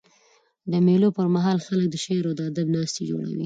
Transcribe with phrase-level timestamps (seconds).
[0.71, 3.39] د مېلو پر مهال خلک د شعر او ادب ناستي جوړوي.